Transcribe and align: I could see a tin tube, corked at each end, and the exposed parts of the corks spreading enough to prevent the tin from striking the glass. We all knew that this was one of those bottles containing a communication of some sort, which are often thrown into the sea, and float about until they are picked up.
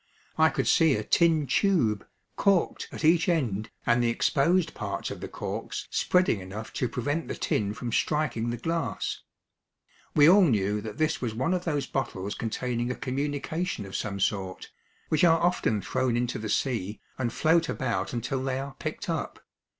I 0.35 0.49
could 0.49 0.67
see 0.67 0.95
a 0.95 1.03
tin 1.03 1.45
tube, 1.45 2.07
corked 2.35 2.87
at 2.91 3.05
each 3.05 3.29
end, 3.29 3.69
and 3.85 4.01
the 4.01 4.09
exposed 4.09 4.73
parts 4.73 5.11
of 5.11 5.19
the 5.21 5.27
corks 5.27 5.87
spreading 5.91 6.39
enough 6.39 6.73
to 6.73 6.89
prevent 6.89 7.27
the 7.27 7.35
tin 7.35 7.75
from 7.75 7.91
striking 7.91 8.49
the 8.49 8.57
glass. 8.57 9.21
We 10.15 10.27
all 10.27 10.41
knew 10.45 10.81
that 10.81 10.97
this 10.97 11.21
was 11.21 11.35
one 11.35 11.53
of 11.53 11.65
those 11.65 11.85
bottles 11.85 12.33
containing 12.33 12.89
a 12.89 12.95
communication 12.95 13.85
of 13.85 13.95
some 13.95 14.19
sort, 14.19 14.71
which 15.09 15.23
are 15.23 15.39
often 15.39 15.83
thrown 15.83 16.17
into 16.17 16.39
the 16.39 16.49
sea, 16.49 16.99
and 17.19 17.31
float 17.31 17.69
about 17.69 18.11
until 18.11 18.41
they 18.43 18.57
are 18.57 18.75
picked 18.79 19.07
up. 19.07 19.45